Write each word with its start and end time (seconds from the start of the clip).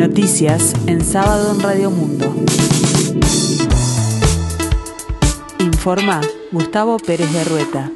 Noticias 0.00 0.72
en 0.86 1.04
sábado 1.04 1.54
en 1.54 1.60
Radio 1.60 1.90
Mundo. 1.90 2.34
Informa 5.58 6.22
Gustavo 6.50 6.96
Pérez 6.98 7.30
de 7.30 7.44
Rueta. 7.44 7.92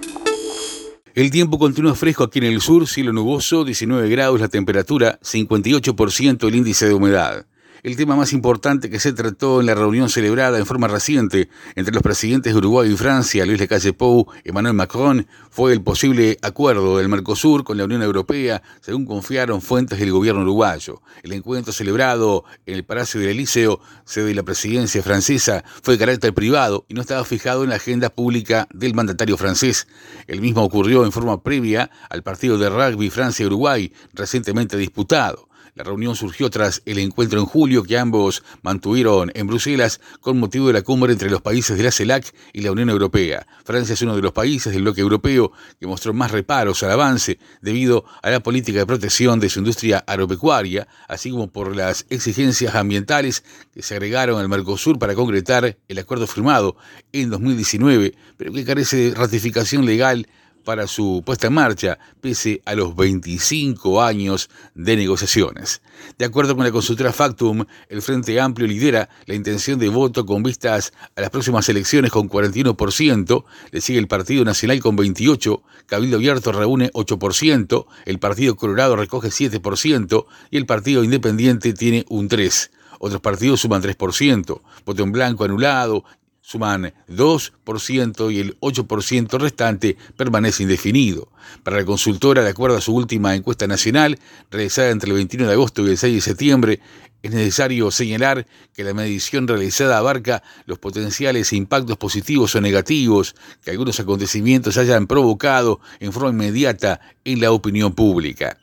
El 1.14 1.30
tiempo 1.30 1.58
continúa 1.58 1.94
fresco 1.94 2.24
aquí 2.24 2.40
en 2.40 2.44
el 2.44 2.60
sur, 2.60 2.86
cielo 2.86 3.14
nuboso, 3.14 3.64
19 3.64 4.10
grados 4.10 4.38
la 4.38 4.48
temperatura, 4.48 5.18
58% 5.22 6.46
el 6.46 6.54
índice 6.54 6.86
de 6.86 6.92
humedad. 6.92 7.46
El 7.84 7.96
tema 7.96 8.16
más 8.16 8.32
importante 8.32 8.88
que 8.88 8.98
se 8.98 9.12
trató 9.12 9.60
en 9.60 9.66
la 9.66 9.74
reunión 9.74 10.08
celebrada 10.08 10.56
en 10.56 10.64
forma 10.64 10.88
reciente 10.88 11.50
entre 11.74 11.92
los 11.92 12.02
presidentes 12.02 12.54
de 12.54 12.58
Uruguay 12.58 12.90
y 12.90 12.96
Francia, 12.96 13.44
Luis 13.44 13.60
Lacalle 13.60 13.92
Pou 13.92 14.26
y 14.42 14.48
Emmanuel 14.48 14.72
Macron, 14.72 15.26
fue 15.50 15.74
el 15.74 15.82
posible 15.82 16.38
acuerdo 16.40 16.96
del 16.96 17.10
Mercosur 17.10 17.62
con 17.62 17.76
la 17.76 17.84
Unión 17.84 18.02
Europea, 18.02 18.62
según 18.80 19.04
confiaron 19.04 19.60
fuentes 19.60 19.98
del 19.98 20.12
gobierno 20.12 20.40
uruguayo. 20.40 21.02
El 21.22 21.34
encuentro 21.34 21.74
celebrado 21.74 22.44
en 22.64 22.76
el 22.76 22.86
Palacio 22.86 23.20
del 23.20 23.28
Elíseo, 23.28 23.80
sede 24.06 24.28
de 24.28 24.34
la 24.36 24.44
presidencia 24.44 25.02
francesa, 25.02 25.62
fue 25.82 25.94
de 25.94 25.98
carácter 25.98 26.32
privado 26.32 26.86
y 26.88 26.94
no 26.94 27.02
estaba 27.02 27.22
fijado 27.26 27.64
en 27.64 27.68
la 27.68 27.76
agenda 27.76 28.08
pública 28.08 28.66
del 28.72 28.94
mandatario 28.94 29.36
francés. 29.36 29.88
El 30.26 30.40
mismo 30.40 30.62
ocurrió 30.62 31.04
en 31.04 31.12
forma 31.12 31.42
previa 31.42 31.90
al 32.08 32.22
partido 32.22 32.56
de 32.56 32.70
rugby 32.70 33.10
Francia-Uruguay, 33.10 33.92
recientemente 34.14 34.78
disputado. 34.78 35.50
La 35.74 35.84
reunión 35.84 36.14
surgió 36.16 36.50
tras 36.50 36.82
el 36.84 36.98
encuentro 36.98 37.40
en 37.40 37.46
julio 37.46 37.82
que 37.82 37.98
ambos 37.98 38.42
mantuvieron 38.62 39.32
en 39.34 39.46
Bruselas 39.46 40.00
con 40.20 40.38
motivo 40.38 40.68
de 40.68 40.74
la 40.74 40.82
cumbre 40.82 41.12
entre 41.12 41.30
los 41.30 41.42
países 41.42 41.76
de 41.76 41.82
la 41.82 41.90
CELAC 41.90 42.34
y 42.52 42.62
la 42.62 42.72
Unión 42.72 42.90
Europea. 42.90 43.46
Francia 43.64 43.94
es 43.94 44.02
uno 44.02 44.16
de 44.16 44.22
los 44.22 44.32
países 44.32 44.72
del 44.72 44.82
bloque 44.82 45.00
europeo 45.00 45.52
que 45.80 45.86
mostró 45.86 46.12
más 46.14 46.30
reparos 46.30 46.82
al 46.82 46.92
avance 46.92 47.38
debido 47.60 48.04
a 48.22 48.30
la 48.30 48.40
política 48.40 48.78
de 48.78 48.86
protección 48.86 49.40
de 49.40 49.48
su 49.48 49.58
industria 49.58 50.04
agropecuaria, 50.06 50.86
así 51.08 51.30
como 51.30 51.50
por 51.50 51.74
las 51.74 52.06
exigencias 52.10 52.74
ambientales 52.74 53.42
que 53.72 53.82
se 53.82 53.94
agregaron 53.94 54.40
al 54.40 54.48
Mercosur 54.48 54.98
para 54.98 55.14
concretar 55.14 55.76
el 55.88 55.98
acuerdo 55.98 56.26
firmado 56.26 56.76
en 57.12 57.30
2019, 57.30 58.14
pero 58.36 58.52
que 58.52 58.64
carece 58.64 58.96
de 58.96 59.14
ratificación 59.14 59.84
legal 59.86 60.26
para 60.64 60.86
su 60.86 61.22
puesta 61.24 61.48
en 61.48 61.52
marcha, 61.52 61.98
pese 62.20 62.62
a 62.64 62.74
los 62.74 62.96
25 62.96 64.02
años 64.02 64.50
de 64.74 64.96
negociaciones. 64.96 65.82
De 66.18 66.24
acuerdo 66.24 66.56
con 66.56 66.64
la 66.64 66.72
consultora 66.72 67.12
Factum, 67.12 67.64
el 67.88 68.02
Frente 68.02 68.40
Amplio 68.40 68.66
lidera 68.66 69.08
la 69.26 69.34
intención 69.34 69.78
de 69.78 69.88
voto 69.88 70.26
con 70.26 70.42
vistas 70.42 70.92
a 71.14 71.20
las 71.20 71.30
próximas 71.30 71.68
elecciones 71.68 72.10
con 72.10 72.28
41%, 72.28 73.44
le 73.70 73.80
sigue 73.80 73.98
el 73.98 74.08
Partido 74.08 74.44
Nacional 74.44 74.80
con 74.80 74.96
28%, 74.96 75.62
Cabildo 75.86 76.16
Abierto 76.16 76.50
reúne 76.52 76.90
8%, 76.92 77.86
el 78.06 78.18
Partido 78.18 78.56
Colorado 78.56 78.96
recoge 78.96 79.28
7% 79.28 80.26
y 80.50 80.56
el 80.56 80.66
Partido 80.66 81.04
Independiente 81.04 81.74
tiene 81.74 82.04
un 82.08 82.28
3%. 82.28 82.70
Otros 83.00 83.20
partidos 83.20 83.60
suman 83.60 83.82
3%, 83.82 84.62
voto 84.86 85.02
en 85.02 85.12
blanco 85.12 85.44
anulado 85.44 86.04
suman 86.44 86.92
2% 87.08 88.30
y 88.30 88.38
el 88.38 88.60
8% 88.60 89.38
restante 89.38 89.96
permanece 90.14 90.62
indefinido. 90.62 91.28
Para 91.62 91.78
la 91.78 91.86
consultora, 91.86 92.44
de 92.44 92.50
acuerdo 92.50 92.76
a 92.76 92.82
su 92.82 92.94
última 92.94 93.34
encuesta 93.34 93.66
nacional, 93.66 94.18
realizada 94.50 94.90
entre 94.90 95.08
el 95.08 95.16
21 95.16 95.46
de 95.46 95.52
agosto 95.54 95.86
y 95.86 95.90
el 95.90 95.96
6 95.96 96.14
de 96.14 96.20
septiembre, 96.20 96.80
es 97.22 97.30
necesario 97.30 97.90
señalar 97.90 98.46
que 98.74 98.84
la 98.84 98.92
medición 98.92 99.48
realizada 99.48 99.96
abarca 99.96 100.42
los 100.66 100.78
potenciales 100.78 101.54
impactos 101.54 101.96
positivos 101.96 102.54
o 102.54 102.60
negativos 102.60 103.34
que 103.62 103.70
algunos 103.70 103.98
acontecimientos 103.98 104.76
hayan 104.76 105.06
provocado 105.06 105.80
en 105.98 106.12
forma 106.12 106.28
inmediata 106.28 107.00
en 107.24 107.40
la 107.40 107.52
opinión 107.52 107.94
pública. 107.94 108.58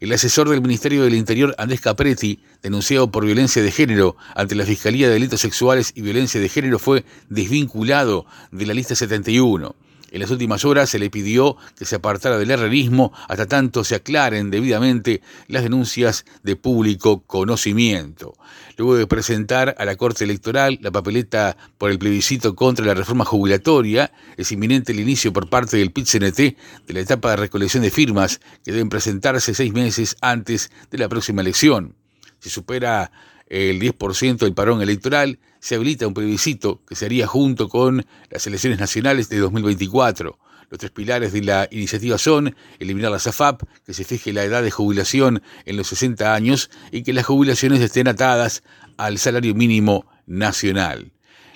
El 0.00 0.12
asesor 0.12 0.48
del 0.48 0.62
Ministerio 0.62 1.02
del 1.02 1.14
Interior, 1.14 1.56
Andrés 1.58 1.80
Capretti, 1.80 2.38
denunciado 2.62 3.10
por 3.10 3.24
violencia 3.24 3.62
de 3.62 3.72
género 3.72 4.16
ante 4.36 4.54
la 4.54 4.64
Fiscalía 4.64 5.08
de 5.08 5.14
Delitos 5.14 5.40
Sexuales 5.40 5.90
y 5.96 6.02
Violencia 6.02 6.40
de 6.40 6.48
Género, 6.48 6.78
fue 6.78 7.04
desvinculado 7.28 8.24
de 8.52 8.66
la 8.66 8.74
lista 8.74 8.94
71. 8.94 9.74
En 10.10 10.20
las 10.20 10.30
últimas 10.30 10.64
horas 10.64 10.88
se 10.88 10.98
le 10.98 11.10
pidió 11.10 11.56
que 11.76 11.84
se 11.84 11.96
apartara 11.96 12.38
del 12.38 12.50
herrerismo 12.50 13.12
hasta 13.28 13.46
tanto 13.46 13.84
se 13.84 13.94
aclaren 13.94 14.50
debidamente 14.50 15.20
las 15.48 15.62
denuncias 15.62 16.24
de 16.42 16.56
público 16.56 17.22
conocimiento. 17.26 18.34
Luego 18.76 18.96
de 18.96 19.06
presentar 19.06 19.74
a 19.78 19.84
la 19.84 19.96
Corte 19.96 20.24
Electoral 20.24 20.78
la 20.80 20.90
papeleta 20.90 21.56
por 21.76 21.90
el 21.90 21.98
plebiscito 21.98 22.54
contra 22.54 22.86
la 22.86 22.94
reforma 22.94 23.24
jubilatoria, 23.24 24.12
es 24.36 24.50
inminente 24.52 24.92
el 24.92 25.00
inicio 25.00 25.32
por 25.32 25.50
parte 25.50 25.76
del 25.76 25.92
PIT-CNT 25.92 26.38
de 26.86 26.94
la 26.94 27.00
etapa 27.00 27.30
de 27.30 27.36
recolección 27.36 27.82
de 27.82 27.90
firmas 27.90 28.40
que 28.64 28.72
deben 28.72 28.88
presentarse 28.88 29.54
seis 29.54 29.72
meses 29.72 30.16
antes 30.20 30.70
de 30.90 30.98
la 30.98 31.08
próxima 31.08 31.42
elección. 31.42 31.94
Si 32.40 32.50
supera 32.50 33.10
el 33.48 33.80
10% 33.80 34.38
del 34.38 34.54
parón 34.54 34.82
electoral, 34.82 35.38
se 35.60 35.74
habilita 35.74 36.06
un 36.06 36.14
plebiscito 36.14 36.82
que 36.86 36.94
se 36.94 37.06
haría 37.06 37.26
junto 37.26 37.68
con 37.68 38.06
las 38.30 38.46
elecciones 38.46 38.78
nacionales 38.78 39.28
de 39.28 39.38
2024. 39.38 40.38
Los 40.70 40.78
tres 40.78 40.90
pilares 40.90 41.32
de 41.32 41.42
la 41.42 41.66
iniciativa 41.70 42.18
son 42.18 42.54
eliminar 42.78 43.10
la 43.10 43.18
SAFAP, 43.18 43.62
que 43.86 43.94
se 43.94 44.04
fije 44.04 44.34
la 44.34 44.44
edad 44.44 44.62
de 44.62 44.70
jubilación 44.70 45.42
en 45.64 45.76
los 45.78 45.88
60 45.88 46.34
años 46.34 46.70
y 46.92 47.02
que 47.02 47.14
las 47.14 47.24
jubilaciones 47.24 47.80
estén 47.80 48.06
atadas 48.06 48.62
al 48.98 49.18
salario 49.18 49.54
mínimo 49.54 50.04
nacional. 50.26 51.12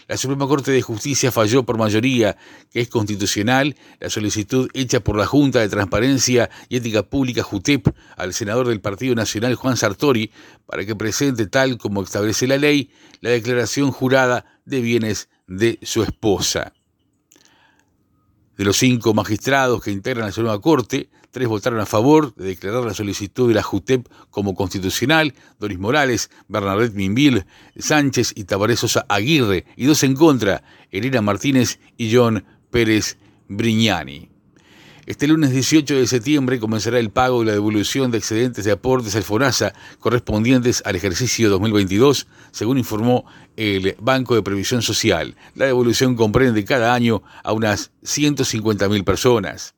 La 0.08 0.16
Suprema 0.16 0.46
Corte 0.46 0.72
de 0.72 0.82
Justicia 0.82 1.30
falló 1.30 1.62
por 1.62 1.78
mayoría 1.78 2.36
que 2.70 2.80
es 2.80 2.88
constitucional 2.88 3.76
la 4.00 4.10
solicitud 4.10 4.68
hecha 4.74 5.00
por 5.00 5.16
la 5.16 5.26
Junta 5.26 5.60
de 5.60 5.68
Transparencia 5.68 6.50
y 6.68 6.76
Ética 6.76 7.02
Pública 7.02 7.42
JUTEP 7.42 7.88
al 8.16 8.34
senador 8.34 8.68
del 8.68 8.80
Partido 8.80 9.14
Nacional 9.14 9.54
Juan 9.54 9.76
Sartori 9.76 10.30
para 10.66 10.84
que 10.84 10.96
presente 10.96 11.46
tal 11.46 11.78
como 11.78 12.02
establece 12.02 12.46
la 12.46 12.56
ley 12.56 12.90
la 13.20 13.30
declaración 13.30 13.92
jurada 13.92 14.44
de 14.64 14.80
bienes 14.80 15.28
de 15.46 15.78
su 15.82 16.02
esposa. 16.02 16.72
De 18.56 18.64
los 18.64 18.76
cinco 18.76 19.14
magistrados 19.14 19.82
que 19.82 19.90
integran 19.90 20.26
la 20.26 20.32
Suprema 20.32 20.60
Corte, 20.60 21.08
tres 21.30 21.48
votaron 21.48 21.80
a 21.80 21.86
favor 21.86 22.34
de 22.34 22.44
declarar 22.44 22.84
la 22.84 22.94
solicitud 22.94 23.48
de 23.48 23.54
la 23.54 23.62
JUTEP 23.62 24.06
como 24.30 24.54
constitucional, 24.54 25.34
Doris 25.58 25.78
Morales, 25.78 26.30
Bernadette 26.48 26.94
Minville, 26.94 27.46
Sánchez 27.76 28.32
y 28.36 28.44
Tabaré 28.44 28.76
Sosa 28.76 29.06
Aguirre, 29.08 29.64
y 29.76 29.86
dos 29.86 30.02
en 30.02 30.14
contra, 30.14 30.62
Elena 30.90 31.22
Martínez 31.22 31.78
y 31.96 32.14
John 32.14 32.44
Pérez 32.70 33.16
Brignani. 33.48 34.31
Este 35.04 35.26
lunes 35.26 35.50
18 35.50 35.96
de 35.96 36.06
septiembre 36.06 36.60
comenzará 36.60 37.00
el 37.00 37.10
pago 37.10 37.42
y 37.42 37.46
la 37.46 37.52
devolución 37.52 38.12
de 38.12 38.18
excedentes 38.18 38.64
de 38.64 38.70
aportes 38.70 39.16
al 39.16 39.24
FONASA 39.24 39.72
correspondientes 39.98 40.80
al 40.86 40.94
ejercicio 40.94 41.50
2022, 41.50 42.28
según 42.52 42.78
informó 42.78 43.24
el 43.56 43.96
Banco 43.98 44.36
de 44.36 44.42
Previsión 44.42 44.80
Social. 44.80 45.34
La 45.56 45.66
devolución 45.66 46.14
comprende 46.14 46.64
cada 46.64 46.94
año 46.94 47.24
a 47.42 47.52
unas 47.52 47.90
150.000 48.04 49.02
personas. 49.02 49.74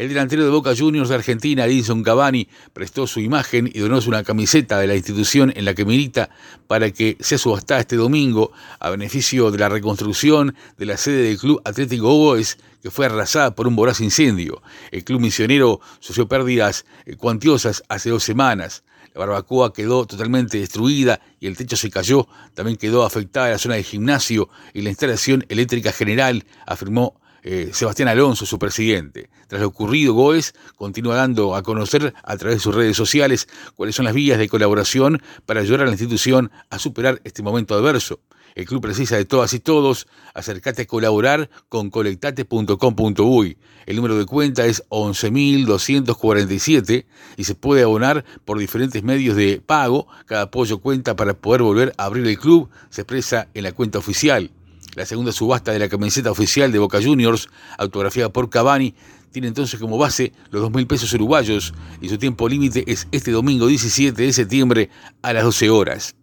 El 0.00 0.08
delantero 0.08 0.44
de 0.44 0.48
Boca 0.48 0.74
Juniors 0.74 1.10
de 1.10 1.14
Argentina, 1.16 1.66
Edison 1.66 2.02
Cavani, 2.02 2.48
prestó 2.72 3.06
su 3.06 3.20
imagen 3.20 3.70
y 3.70 3.80
donó 3.80 3.98
una 4.06 4.24
camiseta 4.24 4.78
de 4.78 4.86
la 4.86 4.96
institución 4.96 5.52
en 5.54 5.66
la 5.66 5.74
que 5.74 5.84
milita 5.84 6.30
para 6.66 6.90
que 6.90 7.18
sea 7.20 7.36
subastada 7.36 7.80
este 7.80 7.96
domingo 7.96 8.50
a 8.78 8.88
beneficio 8.88 9.50
de 9.50 9.58
la 9.58 9.68
reconstrucción 9.68 10.56
de 10.78 10.86
la 10.86 10.96
sede 10.96 11.24
del 11.24 11.36
Club 11.36 11.60
Atlético 11.66 12.08
Boys 12.16 12.56
que 12.82 12.90
fue 12.90 13.04
arrasada 13.04 13.54
por 13.54 13.68
un 13.68 13.76
voraz 13.76 14.00
incendio. 14.00 14.62
El 14.90 15.04
club 15.04 15.20
misionero 15.20 15.82
sufrió 15.98 16.26
pérdidas 16.26 16.86
eh, 17.04 17.16
cuantiosas 17.16 17.82
hace 17.90 18.08
dos 18.08 18.24
semanas. 18.24 18.84
La 19.12 19.18
barbacoa 19.18 19.74
quedó 19.74 20.06
totalmente 20.06 20.58
destruida 20.58 21.20
y 21.40 21.46
el 21.46 21.58
techo 21.58 21.76
se 21.76 21.90
cayó. 21.90 22.26
También 22.54 22.78
quedó 22.78 23.04
afectada 23.04 23.50
la 23.50 23.58
zona 23.58 23.74
del 23.74 23.84
gimnasio 23.84 24.48
y 24.72 24.80
la 24.80 24.88
instalación 24.88 25.44
eléctrica 25.50 25.92
general, 25.92 26.46
afirmó 26.66 27.20
eh, 27.42 27.70
Sebastián 27.72 28.08
Alonso, 28.08 28.46
su 28.46 28.58
presidente. 28.58 29.30
Tras 29.48 29.62
lo 29.62 29.68
ocurrido, 29.68 30.14
Goes 30.14 30.54
continúa 30.76 31.16
dando 31.16 31.54
a 31.54 31.62
conocer 31.62 32.14
a 32.22 32.36
través 32.36 32.58
de 32.58 32.62
sus 32.62 32.74
redes 32.74 32.96
sociales 32.96 33.48
cuáles 33.76 33.96
son 33.96 34.04
las 34.04 34.14
vías 34.14 34.38
de 34.38 34.48
colaboración 34.48 35.22
para 35.46 35.60
ayudar 35.60 35.82
a 35.82 35.86
la 35.86 35.92
institución 35.92 36.50
a 36.70 36.78
superar 36.78 37.20
este 37.24 37.42
momento 37.42 37.74
adverso. 37.74 38.20
El 38.54 38.66
club 38.66 38.82
precisa 38.82 39.16
de 39.16 39.24
todas 39.24 39.52
y 39.54 39.60
todos. 39.60 40.06
Acércate 40.34 40.82
a 40.82 40.86
colaborar 40.86 41.48
con 41.68 41.88
colectate.com.uy. 41.90 43.58
El 43.86 43.96
número 43.96 44.18
de 44.18 44.26
cuenta 44.26 44.66
es 44.66 44.84
11.247 44.88 47.06
y 47.36 47.44
se 47.44 47.54
puede 47.54 47.82
abonar 47.82 48.24
por 48.44 48.58
diferentes 48.58 49.02
medios 49.02 49.36
de 49.36 49.62
pago. 49.64 50.06
Cada 50.26 50.42
apoyo 50.42 50.76
cuenta 50.78 51.16
para 51.16 51.32
poder 51.34 51.62
volver 51.62 51.94
a 51.96 52.04
abrir 52.04 52.26
el 52.26 52.38
club. 52.38 52.68
Se 52.90 53.00
expresa 53.02 53.48
en 53.54 53.62
la 53.64 53.72
cuenta 53.72 53.98
oficial. 53.98 54.50
La 54.96 55.06
segunda 55.06 55.30
subasta 55.30 55.72
de 55.72 55.78
la 55.78 55.88
camiseta 55.88 56.30
oficial 56.30 56.72
de 56.72 56.78
Boca 56.80 57.00
Juniors, 57.00 57.48
autografiada 57.78 58.32
por 58.32 58.50
Cavani, 58.50 58.94
tiene 59.30 59.46
entonces 59.46 59.78
como 59.78 59.98
base 59.98 60.32
los 60.50 60.64
2.000 60.64 60.86
pesos 60.88 61.12
uruguayos 61.12 61.72
y 62.00 62.08
su 62.08 62.18
tiempo 62.18 62.48
límite 62.48 62.84
es 62.88 63.06
este 63.12 63.30
domingo 63.30 63.68
17 63.68 64.20
de 64.20 64.32
septiembre 64.32 64.90
a 65.22 65.32
las 65.32 65.44
12 65.44 65.70
horas. 65.70 66.16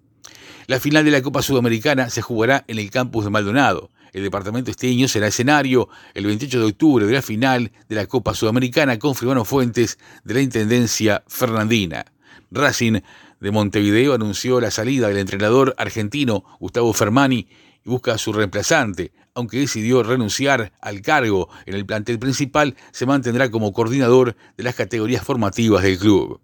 La 0.68 0.82
final 0.82 1.06
de 1.06 1.12
la 1.12 1.22
Copa 1.22 1.42
Sudamericana 1.42 2.10
se 2.10 2.22
jugará 2.22 2.66
en 2.68 2.78
el 2.80 2.92
campus 2.92 3.24
de 3.24 3.30
Maldonado. 3.30 3.90
El 4.12 4.24
departamento 4.24 4.70
esteño 4.70 5.08
será 5.08 5.28
escenario 5.28 5.88
el 6.14 6.26
28 6.26 6.60
de 6.60 6.66
octubre 6.66 7.06
de 7.06 7.14
la 7.14 7.22
final 7.22 7.72
de 7.88 7.96
la 7.96 8.06
Copa 8.06 8.34
Sudamericana, 8.34 9.00
confirmaron 9.00 9.46
fuentes 9.46 9.98
de 10.26 10.34
la 10.34 10.42
Intendencia 10.42 11.24
Fernandina. 11.28 12.06
Racing 12.52 13.00
de 13.40 13.52
Montevideo 13.52 14.14
anunció 14.14 14.60
la 14.60 14.72
salida 14.72 15.08
del 15.08 15.18
entrenador 15.18 15.74
argentino 15.78 16.44
Gustavo 16.60 16.92
Fermani 16.92 17.48
busca 17.88 18.14
a 18.14 18.18
su 18.18 18.34
reemplazante. 18.34 19.12
Aunque 19.34 19.60
decidió 19.60 20.04
renunciar 20.04 20.74
al 20.82 21.02
cargo 21.02 21.50
en 21.66 21.76
el 21.76 21.86
plantel 21.86 22.20
principal, 22.20 22.76
se 22.92 23.06
mantendrá 23.06 23.50
como 23.50 23.74
coordinador 23.74 24.36
de 24.58 24.64
las 24.64 24.76
categorías 24.76 25.24
formativas 25.24 25.84
del 25.84 25.98
club. 25.98 26.42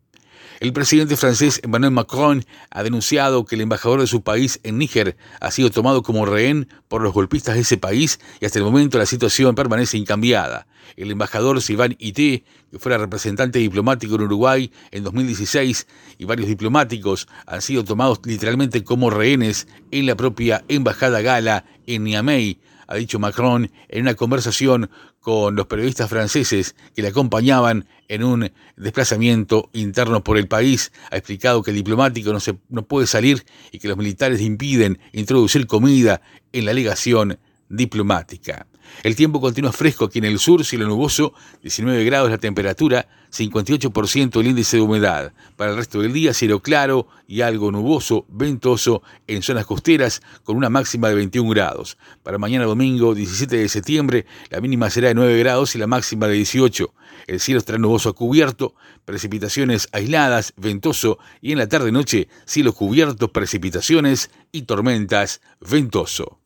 El 0.59 0.71
presidente 0.71 1.17
francés 1.17 1.59
Emmanuel 1.63 1.91
Macron 1.91 2.45
ha 2.69 2.83
denunciado 2.83 3.45
que 3.45 3.55
el 3.55 3.61
embajador 3.61 3.99
de 3.99 4.07
su 4.07 4.21
país 4.21 4.59
en 4.63 4.77
Níger 4.77 5.17
ha 5.41 5.51
sido 5.51 5.71
tomado 5.71 6.03
como 6.03 6.25
rehén 6.25 6.67
por 6.87 7.01
los 7.01 7.13
golpistas 7.13 7.55
de 7.55 7.61
ese 7.61 7.77
país 7.77 8.19
y 8.39 8.45
hasta 8.45 8.59
el 8.59 8.65
momento 8.65 8.97
la 8.97 9.05
situación 9.05 9.55
permanece 9.55 9.97
incambiada. 9.97 10.67
El 10.95 11.11
embajador 11.11 11.61
Sylvain 11.61 11.95
Ité, 11.99 12.43
que 12.71 12.79
fuera 12.79 12.97
representante 12.97 13.59
diplomático 13.59 14.15
en 14.15 14.21
Uruguay 14.21 14.71
en 14.91 15.03
2016, 15.03 15.87
y 16.19 16.25
varios 16.25 16.47
diplomáticos 16.47 17.27
han 17.47 17.61
sido 17.61 17.83
tomados 17.83 18.19
literalmente 18.23 18.83
como 18.83 19.09
rehenes 19.09 19.67
en 19.91 20.05
la 20.05 20.15
propia 20.15 20.63
embajada 20.67 21.21
gala 21.21 21.65
en 21.87 22.03
Niamey, 22.03 22.59
ha 22.87 22.95
dicho 22.95 23.19
Macron 23.19 23.71
en 23.89 24.01
una 24.01 24.13
conversación 24.15 24.89
con 25.23 25.55
los 25.55 25.67
periodistas 25.67 26.09
franceses 26.09 26.75
que 26.93 27.01
le 27.01 27.07
acompañaban 27.07 27.87
en 28.09 28.25
un 28.25 28.51
desplazamiento 28.75 29.69
interno 29.71 30.21
por 30.21 30.37
el 30.37 30.49
país. 30.49 30.91
Ha 31.11 31.17
explicado 31.17 31.63
que 31.63 31.71
el 31.71 31.77
diplomático 31.77 32.33
no, 32.33 32.41
se, 32.41 32.57
no 32.67 32.85
puede 32.85 33.07
salir 33.07 33.45
y 33.71 33.79
que 33.79 33.87
los 33.87 33.95
militares 33.97 34.41
impiden 34.41 34.99
introducir 35.13 35.65
comida 35.65 36.21
en 36.51 36.65
la 36.65 36.73
legación 36.73 37.39
diplomática. 37.69 38.67
El 39.03 39.15
tiempo 39.15 39.41
continúa 39.41 39.71
fresco 39.71 40.05
aquí 40.05 40.19
en 40.19 40.25
el 40.25 40.39
sur, 40.39 40.63
cielo 40.63 40.87
nuboso, 40.87 41.33
19 41.61 42.03
grados 42.05 42.29
la 42.29 42.37
temperatura, 42.37 43.07
58% 43.31 44.39
el 44.39 44.47
índice 44.47 44.77
de 44.77 44.83
humedad. 44.83 45.33
Para 45.55 45.71
el 45.71 45.77
resto 45.77 45.99
del 45.99 46.13
día, 46.13 46.33
cielo 46.33 46.61
claro 46.61 47.07
y 47.27 47.41
algo 47.41 47.71
nuboso, 47.71 48.25
ventoso 48.29 49.01
en 49.27 49.41
zonas 49.41 49.65
costeras, 49.65 50.21
con 50.43 50.55
una 50.55 50.69
máxima 50.69 51.09
de 51.09 51.15
21 51.15 51.49
grados. 51.49 51.97
Para 52.21 52.37
mañana 52.37 52.65
domingo, 52.65 53.15
17 53.15 53.57
de 53.57 53.69
septiembre, 53.69 54.25
la 54.49 54.61
mínima 54.61 54.89
será 54.89 55.09
de 55.09 55.15
9 55.15 55.37
grados 55.39 55.75
y 55.75 55.79
la 55.79 55.87
máxima 55.87 56.27
de 56.27 56.35
18. 56.35 56.93
El 57.27 57.39
cielo 57.39 57.59
estará 57.59 57.77
nuboso 57.77 58.09
a 58.09 58.13
cubierto, 58.13 58.75
precipitaciones 59.05 59.89
aisladas, 59.91 60.53
ventoso 60.55 61.19
y 61.41 61.51
en 61.51 61.57
la 61.57 61.67
tarde-noche, 61.67 62.27
cielo 62.45 62.73
cubierto, 62.73 63.31
precipitaciones 63.31 64.29
y 64.51 64.63
tormentas, 64.63 65.41
ventoso. 65.59 66.42